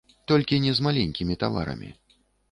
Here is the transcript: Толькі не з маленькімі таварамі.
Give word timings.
Толькі 0.29 0.57
не 0.63 0.71
з 0.79 0.85
маленькімі 0.87 1.35
таварамі. 1.43 1.91